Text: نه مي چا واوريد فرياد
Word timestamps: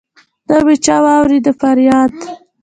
نه 0.49 0.57
مي 0.65 0.75
چا 0.85 0.97
واوريد 1.05 1.45
فرياد 1.59 2.13